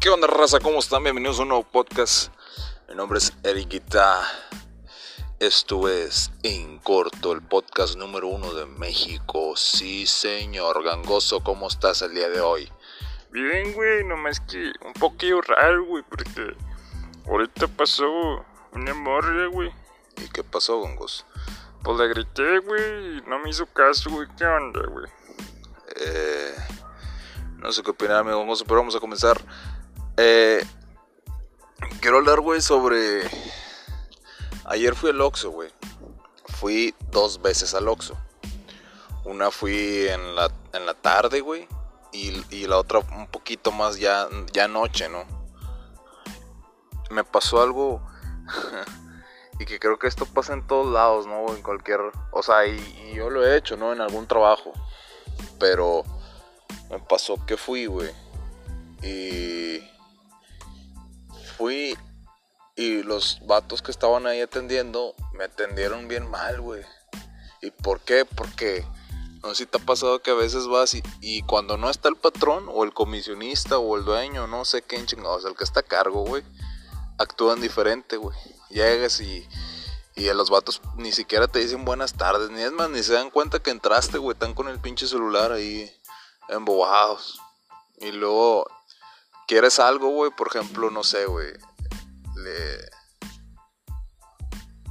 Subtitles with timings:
[0.00, 0.60] ¿Qué onda, raza?
[0.60, 1.02] ¿Cómo están?
[1.02, 2.32] Bienvenidos a un nuevo podcast.
[2.88, 4.22] Mi nombre es Eriquita.
[5.40, 9.56] Esto es En Corto, el podcast número uno de México.
[9.56, 10.84] Sí, señor.
[10.84, 12.70] Gangoso, ¿cómo estás el día de hoy?
[13.32, 16.54] Bien, güey, nomás que un poquillo raro, güey, porque
[17.26, 18.06] ahorita pasó
[18.74, 19.72] una morra, güey.
[20.18, 21.26] ¿Y qué pasó, Gongos?
[21.82, 24.28] Pues le grité, güey, y no me hizo caso, güey.
[24.38, 25.06] ¿Qué onda, güey?
[25.96, 26.54] Eh,
[27.56, 29.44] no sé qué opinar, amigo Gongoso, pero vamos a comenzar.
[30.20, 30.66] Eh,
[32.00, 33.22] quiero hablar, güey, sobre...
[34.64, 35.70] Ayer fui al Oxxo, güey.
[36.56, 38.18] Fui dos veces al Oxxo.
[39.24, 41.68] Una fui en la, en la tarde, güey.
[42.12, 45.24] Y, y la otra un poquito más ya, ya noche, ¿no?
[47.10, 48.02] Me pasó algo...
[49.60, 51.54] y que creo que esto pasa en todos lados, ¿no?
[51.54, 52.00] En cualquier...
[52.32, 52.76] O sea, y,
[53.08, 53.92] y yo lo he hecho, ¿no?
[53.92, 54.72] En algún trabajo.
[55.60, 56.02] Pero
[56.90, 58.10] me pasó que fui, güey.
[59.00, 59.80] Y
[61.58, 61.98] fui
[62.76, 66.84] y los vatos que estaban ahí atendiendo me atendieron bien mal, güey.
[67.60, 68.24] ¿Y por qué?
[68.24, 68.86] Porque
[69.42, 72.08] no sé si te ha pasado que a veces vas y, y cuando no está
[72.08, 75.80] el patrón o el comisionista o el dueño, no sé qué chingados, el que está
[75.80, 76.44] a cargo, güey,
[77.18, 78.36] actúan diferente, güey.
[78.70, 79.48] Llegas y,
[80.14, 83.14] y a los vatos ni siquiera te dicen buenas tardes, ni es más, ni se
[83.14, 85.92] dan cuenta que entraste, güey, están con el pinche celular ahí
[86.48, 87.40] embobados.
[88.00, 88.68] Y luego
[89.48, 91.48] quieres algo, güey, por ejemplo, no sé, güey,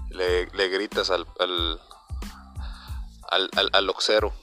[0.10, 1.28] le, le, gritas al,
[3.30, 4.34] al, al, oxero.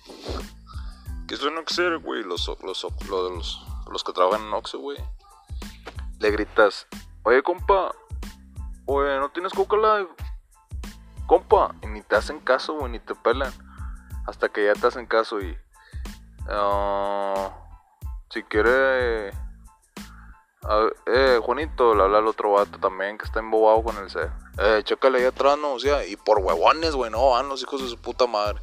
[1.27, 2.23] ¿Qué son oxero, güey?
[2.23, 4.99] Los, los, los, los, los que trabajan en Oxxo, güey.
[6.21, 6.87] Le gritas,
[7.25, 7.93] oye, compa,
[8.87, 10.11] oye, ¿no tienes Coca Live?
[11.27, 13.53] Compa, y ni te hacen caso, güey, ni te pelan.
[14.27, 15.59] Hasta que ya te hacen caso y...
[16.49, 17.51] ah,
[18.31, 19.33] si quiere...
[20.65, 24.21] ah, eh, Juanito, le habla al otro vato también que está embobado con el C.
[24.59, 27.83] Eh, chécale ahí atrás, no, o sea, y por huevones, güey, no, van los hijos
[27.83, 28.61] de su puta madre.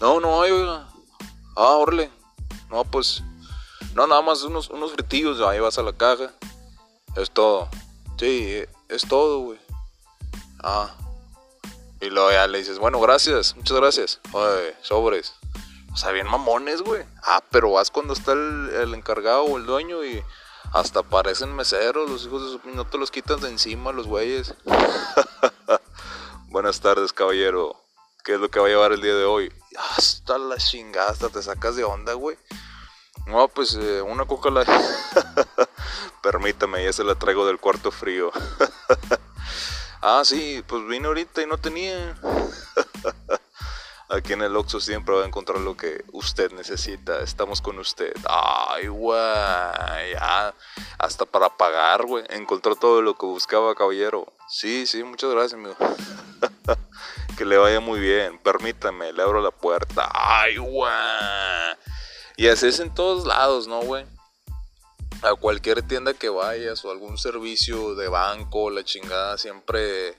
[0.00, 0.88] No, no hay, oiga.
[1.56, 2.10] Ah, órale.
[2.70, 3.22] No, pues.
[3.94, 6.32] No, nada más unos, unos fritillos, ahí vas a la caja.
[7.16, 7.68] Es todo.
[8.18, 9.58] Sí, es todo, güey.
[10.62, 10.94] Ah.
[12.00, 14.20] Y luego ya le dices, bueno, gracias, muchas gracias.
[14.32, 15.34] Oye, sobres.
[15.92, 17.04] O sea, bien mamones, güey.
[17.22, 20.22] Ah, pero vas cuando está el, el encargado o el dueño y
[20.72, 22.76] hasta parecen meseros, los hijos de su...
[22.76, 24.54] No te los quitan de encima los güeyes.
[26.48, 27.76] Buenas tardes, caballero.
[28.24, 29.52] ¿Qué es lo que va a llevar el día de hoy?
[29.96, 32.38] Hasta la chingada, hasta te sacas de onda, güey.
[33.26, 34.64] No, pues eh, una coca la...
[36.22, 38.30] Permítame, ya se la traigo del cuarto frío.
[40.00, 42.16] ah, sí, pues vine ahorita y no tenía.
[44.14, 47.18] Aquí en el Oxxo siempre va a encontrar lo que usted necesita.
[47.20, 48.14] Estamos con usted.
[48.28, 49.18] Ay, güey.
[50.98, 52.24] Hasta para pagar, güey.
[52.28, 54.32] Encontró todo lo que buscaba, caballero.
[54.48, 55.74] Sí, sí, muchas gracias, amigo.
[57.36, 58.38] que le vaya muy bien.
[58.38, 60.08] Permítame, le abro la puerta.
[60.14, 60.92] Ay, güey.
[62.36, 64.06] Y así es en todos lados, ¿no, güey?
[65.22, 70.16] A cualquier tienda que vayas o algún servicio de banco, la chingada, siempre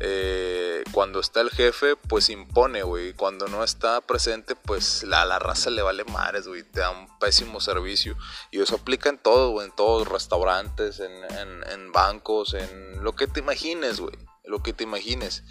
[0.00, 3.14] eh, cuando está el jefe, pues impone, güey.
[3.14, 6.62] Cuando no está presente, pues la, la raza le vale mares, güey.
[6.62, 8.16] Te da un pésimo servicio.
[8.50, 9.66] Y eso aplica en todo, güey.
[9.66, 14.16] En todos restaurantes, en, en, en bancos, en lo que te imagines, güey.
[14.44, 15.44] Lo que te imagines.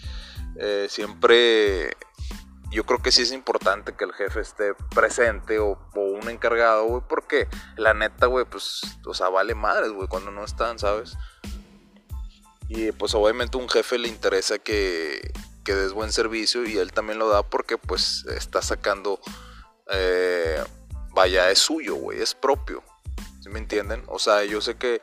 [0.57, 1.91] Eh, siempre
[2.71, 6.85] yo creo que sí es importante que el jefe esté presente o, o un encargado,
[6.85, 11.17] güey, porque la neta, güey, pues, o sea, vale madres, güey, cuando no están, ¿sabes?
[12.67, 15.31] Y pues obviamente un jefe le interesa que,
[15.63, 19.19] que des buen servicio y él también lo da porque pues está sacando,
[19.91, 20.63] eh,
[21.11, 22.83] vaya, es suyo, güey, es propio,
[23.41, 24.03] ¿sí me entienden?
[24.07, 25.01] O sea, yo sé que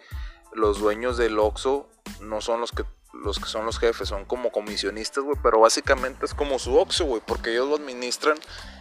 [0.53, 1.89] los dueños del Oxxo
[2.21, 6.25] no son los que los que son los jefes, son como comisionistas, güey, pero básicamente
[6.25, 8.39] es como su Oxxo, güey, porque ellos lo administran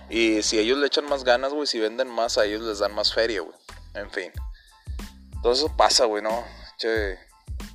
[0.10, 2.96] y si ellos le echan más ganas, güey, si venden más, a ellos les dan
[2.96, 3.56] más feria, güey.
[3.94, 4.32] En fin.
[5.36, 6.44] Entonces eso pasa, güey, ¿no?
[6.78, 7.18] Che,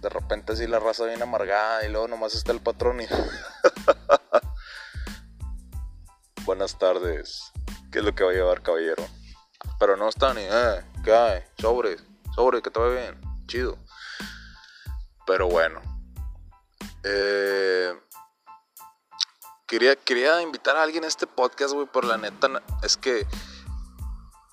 [0.00, 3.06] de repente así la raza viene amargada y luego nomás está el patrón y...
[6.44, 7.52] Buenas tardes.
[7.90, 9.04] ¿Qué es lo que va a llevar, caballero?
[9.80, 11.42] Pero no está ni, eh, ¿qué hay?
[11.58, 11.96] Sobre,
[12.34, 13.20] sobre, que te va bien.
[13.46, 13.76] Chido.
[15.26, 15.80] Pero bueno.
[17.02, 17.92] Eh,
[19.66, 22.48] quería, quería invitar a alguien a este podcast, güey, por la neta
[22.82, 23.26] es que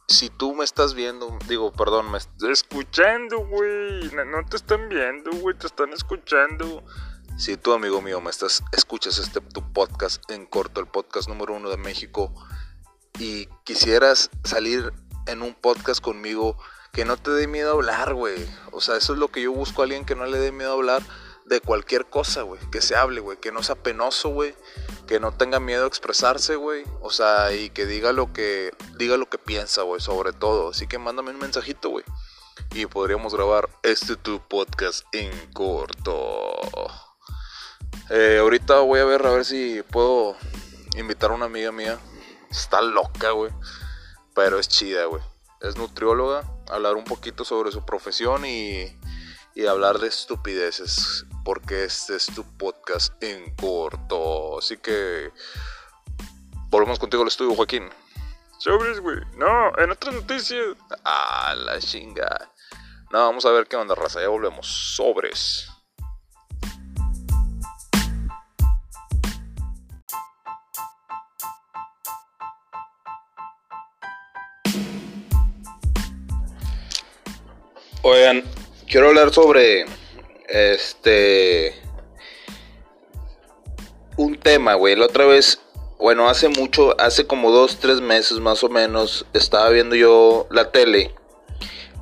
[0.07, 2.19] si tú me estás viendo, digo, perdón, me
[2.50, 4.11] Escuchando, güey.
[4.13, 5.57] No te están viendo, güey.
[5.57, 6.83] Te están escuchando.
[7.38, 11.55] si tú, amigo mío, me estás, escuchas este tu podcast en corto, el podcast número
[11.55, 12.33] uno de México,
[13.17, 14.94] y quisieras salir
[15.25, 16.57] en un podcast conmigo,
[16.91, 18.45] que no te dé miedo hablar, güey.
[18.71, 20.73] O sea, eso es lo que yo busco a alguien que no le dé miedo
[20.73, 21.01] hablar
[21.45, 22.61] de cualquier cosa, güey.
[22.71, 23.38] Que se hable, güey.
[23.38, 24.55] Que no sea penoso, güey.
[25.13, 26.86] Que no tenga miedo a expresarse, güey.
[27.00, 30.69] O sea, y que diga lo que, diga lo que piensa, güey, sobre todo.
[30.69, 32.04] Así que mándame un mensajito, güey.
[32.74, 36.57] Y podríamos grabar este tu podcast en corto.
[38.10, 40.36] Eh, ahorita voy a ver a ver si puedo
[40.98, 42.00] invitar a una amiga mía.
[42.50, 43.51] Está loca, güey.
[44.33, 45.21] Pero es chida, güey.
[45.62, 46.42] Es nutrióloga.
[46.71, 48.98] Hablar un poquito sobre su profesión y,
[49.54, 51.27] y hablar de estupideces.
[51.44, 54.60] Porque este es tu podcast en corto.
[54.60, 55.31] Así que...
[56.69, 57.90] Volvemos contigo al estudio, Joaquín.
[58.57, 59.18] Sobres, güey.
[59.38, 60.75] No, en otras noticias.
[61.04, 62.50] Ah, la chinga.
[63.12, 64.22] No, vamos a ver qué onda, raza.
[64.22, 64.66] Ya volvemos.
[64.95, 65.69] Sobres.
[78.06, 78.44] Oigan,
[78.88, 79.86] quiero hablar sobre
[80.48, 81.75] este
[84.18, 84.95] un tema, güey.
[84.95, 85.60] La otra vez,
[86.00, 90.72] bueno, hace mucho, hace como dos, tres meses más o menos, estaba viendo yo la
[90.72, 91.13] tele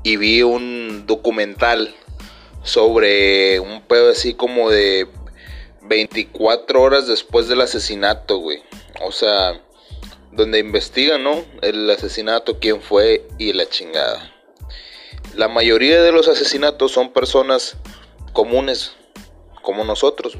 [0.03, 1.95] y vi un documental
[2.63, 5.07] sobre un pedo así como de
[5.83, 8.61] 24 horas después del asesinato, güey.
[9.01, 9.61] O sea,
[10.31, 11.43] donde investigan, ¿no?
[11.61, 14.31] El asesinato, quién fue y la chingada.
[15.35, 17.77] La mayoría de los asesinatos son personas
[18.33, 18.95] comunes,
[19.61, 20.37] como nosotros,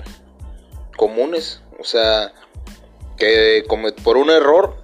[0.95, 2.33] comunes, o sea,
[3.17, 4.75] que como por un error,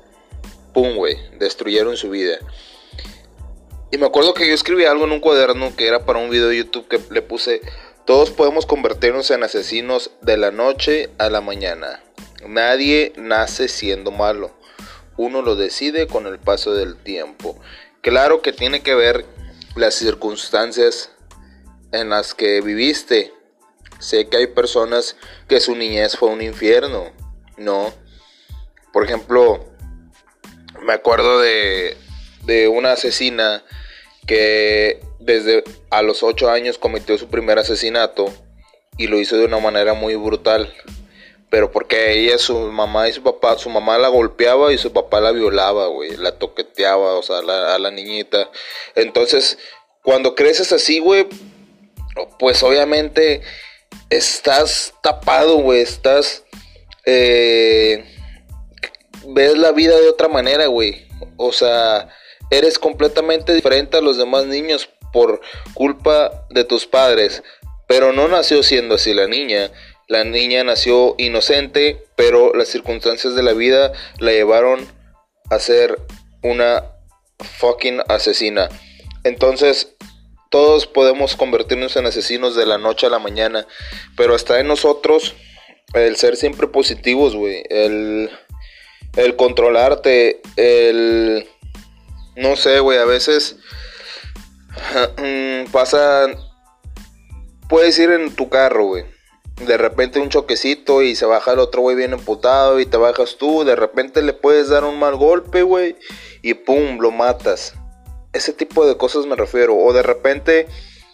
[0.74, 2.38] pum, güey, destruyeron su vida.
[3.92, 6.50] Y me acuerdo que yo escribí algo en un cuaderno que era para un video
[6.50, 7.62] de YouTube que le puse,
[8.06, 12.04] todos podemos convertirnos en asesinos de la noche a la mañana.
[12.46, 14.52] Nadie nace siendo malo.
[15.18, 17.60] Uno lo decide con el paso del tiempo.
[18.02, 19.26] Claro que tiene que ver
[19.76, 21.12] las circunstancias
[21.92, 23.34] en las que viviste.
[24.00, 25.16] Sé que hay personas
[25.48, 27.12] que su niñez fue un infierno,
[27.58, 27.94] ¿no?
[28.94, 29.66] Por ejemplo,
[30.84, 31.98] me acuerdo de,
[32.44, 33.64] de una asesina
[34.26, 38.26] que desde a los 8 años cometió su primer asesinato
[38.98, 40.74] y lo hizo de una manera muy brutal.
[41.50, 45.22] Pero porque ella, su mamá y su papá, su mamá la golpeaba y su papá
[45.22, 48.52] la violaba, güey, la toqueteaba, o sea, a la niñita.
[48.96, 49.58] Entonces,
[50.04, 51.28] cuando creces así, güey,
[52.40, 53.42] pues obviamente
[54.10, 56.44] estás tapado, güey, estás...
[57.06, 58.04] Eh,
[59.28, 61.08] ves la vida de otra manera, güey.
[61.38, 62.10] O sea,
[62.50, 65.42] eres completamente diferente a los demás niños por
[65.74, 67.44] culpa de tus padres.
[67.88, 69.72] Pero no nació siendo así la niña.
[70.08, 74.88] La niña nació inocente, pero las circunstancias de la vida la llevaron
[75.50, 76.00] a ser
[76.44, 76.84] una
[77.40, 78.70] fucking asesina.
[79.24, 79.97] Entonces,
[80.50, 83.68] todos podemos convertirnos en asesinos de la noche a la mañana,
[84.16, 85.36] pero está en nosotros
[85.94, 87.64] el ser siempre positivos, güey.
[87.70, 88.30] El,
[89.36, 91.48] controlarte, el...
[92.36, 93.58] No sé, güey, a veces
[95.72, 96.28] pasa...
[97.68, 99.06] Puedes ir en tu carro, güey
[99.66, 103.38] de repente un choquecito y se baja el otro güey bien emputado y te bajas
[103.38, 105.96] tú, de repente le puedes dar un mal golpe, güey,
[106.44, 107.74] y pum, lo matas.
[108.38, 109.76] Ese tipo de cosas me refiero.
[109.76, 110.68] O de repente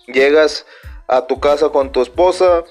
[0.08, 0.66] llegas
[1.08, 2.64] a tu casa con tu esposa,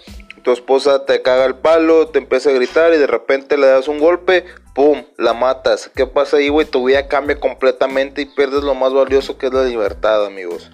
[0.43, 3.89] tu esposa te caga el palo, te empieza a gritar y de repente le das
[3.89, 4.45] un golpe,
[4.75, 5.91] pum, la matas.
[5.95, 6.67] ¿Qué pasa ahí, güey?
[6.67, 10.71] Tu vida cambia completamente y pierdes lo más valioso que es la libertad, amigos.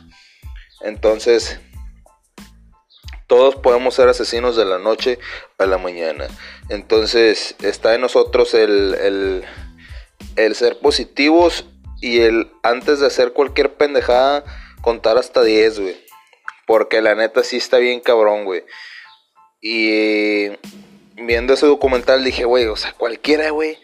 [0.80, 1.60] Entonces,
[3.28, 5.18] todos podemos ser asesinos de la noche
[5.58, 6.26] a la mañana.
[6.68, 9.44] Entonces está en nosotros el,
[10.36, 11.66] el, ser positivos
[12.00, 14.44] y el antes de hacer cualquier pendejada
[14.80, 15.96] contar hasta 10, güey.
[16.66, 18.64] Porque la neta sí está bien cabrón, güey.
[19.60, 20.48] Y
[21.14, 23.78] viendo ese documental dije, güey, o sea, cualquiera, güey,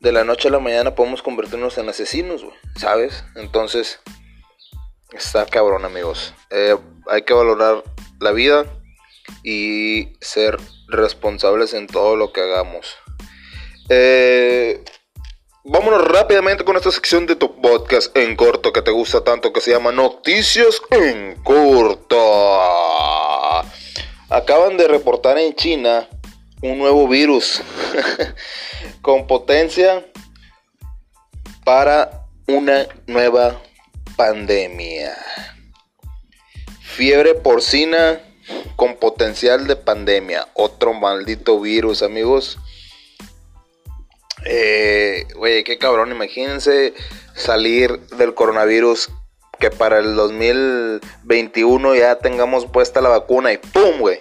[0.00, 3.24] de la noche a la mañana podemos convertirnos en asesinos, güey, ¿sabes?
[3.34, 4.00] Entonces,
[5.12, 6.34] está cabrón, amigos.
[6.50, 6.76] Eh,
[7.08, 7.82] hay que valorar
[8.20, 8.66] la vida
[9.42, 12.96] y ser responsables en todo lo que hagamos.
[13.88, 14.84] Eh,
[15.68, 19.60] vámonos rápidamente con esta sección de tu podcast en corto que te gusta tanto que
[19.60, 22.16] se llama Noticias en corto.
[24.30, 26.08] Acaban de reportar en China
[26.62, 27.62] un nuevo virus
[29.02, 30.04] con potencia
[31.64, 33.60] para una nueva
[34.16, 35.16] pandemia.
[36.80, 38.20] Fiebre porcina
[38.76, 40.48] con potencial de pandemia.
[40.54, 42.58] Otro maldito virus, amigos.
[44.50, 46.94] Eh, güey, qué cabrón, imagínense
[47.34, 49.10] salir del coronavirus
[49.58, 54.20] que para el 2021 ya tengamos puesta la vacuna y ¡pum, güey!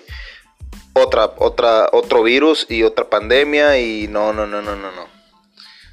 [0.91, 5.07] Otra, otra, otro virus y otra pandemia y no, no, no, no, no, no.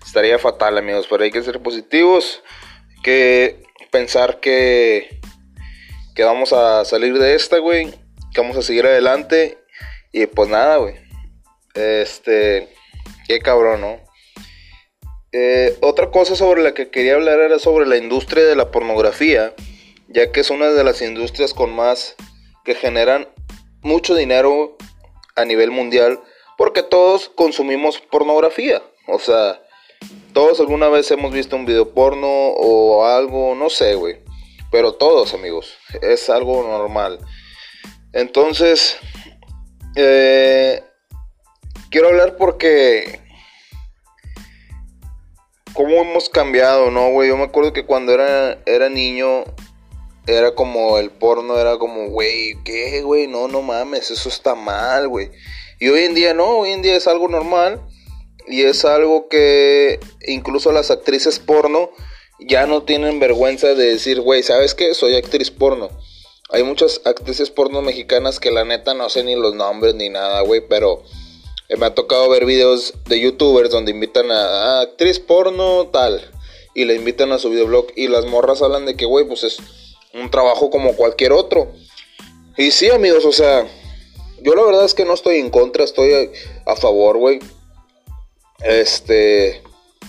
[0.05, 2.43] Estaría fatal, amigos, pero hay que ser positivos,
[3.05, 3.63] que
[3.93, 5.21] pensar que,
[6.17, 7.93] que vamos a salir de esta, güey,
[8.33, 9.59] que vamos a seguir adelante
[10.11, 10.97] y pues nada, güey.
[11.75, 12.69] Este,
[13.29, 14.04] qué cabrón, ¿no?
[15.37, 19.53] Eh, otra cosa sobre la que quería hablar era sobre la industria de la pornografía,
[20.07, 22.15] ya que es una de las industrias con más
[22.65, 23.27] que generan
[23.83, 24.77] mucho dinero
[25.35, 26.21] a nivel mundial,
[26.57, 28.81] porque todos consumimos pornografía.
[29.09, 29.61] O sea,
[30.33, 34.21] todos alguna vez hemos visto un video porno o algo, no sé, güey.
[34.71, 37.19] Pero todos, amigos, es algo normal.
[38.13, 38.99] Entonces,
[39.97, 40.81] eh,
[41.91, 43.24] quiero hablar porque
[45.75, 47.29] cómo hemos cambiado, ¿no, güey?
[47.29, 49.45] Yo me acuerdo que cuando era, era niño,
[50.27, 53.27] era como el porno, era como, güey, ¿qué, güey?
[53.27, 55.31] No, no mames, eso está mal, güey.
[55.79, 57.81] Y hoy en día no, hoy en día es algo normal.
[58.47, 61.91] Y es algo que incluso las actrices porno
[62.39, 64.95] ya no tienen vergüenza de decir, güey, ¿sabes qué?
[64.95, 65.89] Soy actriz porno.
[66.51, 70.43] Hay muchas actrices porno mexicanas que la neta no sé ni los nombres ni nada,
[70.43, 71.03] güey, pero
[71.69, 76.31] eh, me ha tocado ver videos de youtubers donde invitan a, actriz porno tal
[76.75, 79.59] y le invitan a su videoblog y las morras hablan de que, güey, pues es
[80.13, 81.73] un trabajo como cualquier otro.
[82.57, 83.67] Y sí, amigos, o sea,
[84.43, 86.31] yo la verdad es que no estoy en contra, estoy
[86.67, 87.39] a, favor, güey.
[88.63, 89.63] Este,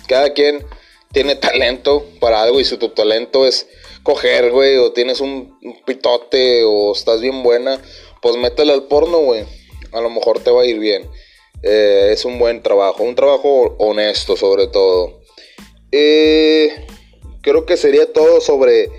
[0.07, 0.65] cada quien
[1.11, 3.67] tiene talento para algo y si tu talento es
[4.03, 7.79] coger, güey, o tienes un, un pitote o estás bien buena,
[8.21, 9.45] pues métele al porno, güey.
[9.91, 11.09] A lo mejor te va a ir bien.
[11.67, 15.21] Eh, es un buen trabajo, un trabajo honesto sobre todo.
[15.91, 16.69] Eh,
[17.41, 18.89] creo que sería todo sobre...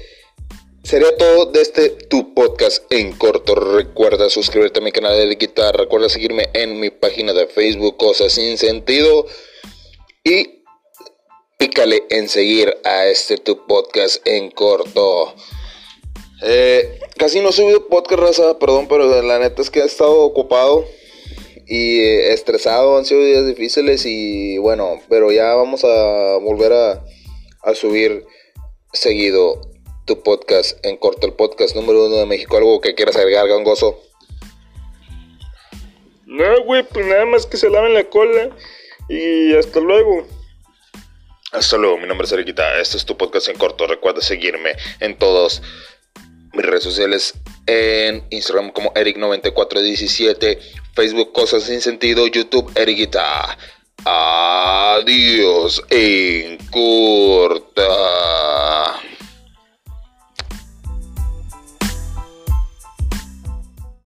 [0.83, 3.55] Sería todo de este tu podcast en corto.
[3.55, 5.79] Recuerda suscribirte a mi canal de guitarra.
[5.79, 9.27] Recuerda seguirme en mi página de Facebook, Cosas sin sentido.
[10.23, 10.63] Y
[11.59, 15.35] pícale en seguir a este tu podcast en corto.
[16.43, 20.21] Eh, casi no he subido podcast, raza, perdón, pero la neta es que he estado
[20.21, 20.85] ocupado
[21.67, 27.05] y eh, estresado, han sido días difíciles y bueno, pero ya vamos a volver a,
[27.63, 28.25] a subir
[28.93, 29.61] seguido
[30.05, 32.57] tu podcast en corto, el podcast número uno de México.
[32.57, 34.01] ¿Algo que quieras agregar, gangoso?
[36.25, 38.51] No, güey, pues nada más que se laven la cola
[39.09, 40.27] y hasta luego.
[41.53, 43.87] Hasta luego, mi nombre es Eriquita, este es tu podcast en corto.
[43.87, 45.63] Recuerda seguirme en todos
[46.53, 47.35] mis redes sociales
[47.67, 50.59] en Instagram como Eric9417,
[50.95, 53.59] Facebook Cosas Sin Sentido, YouTube Eriguita.
[54.05, 57.87] Adiós en corta.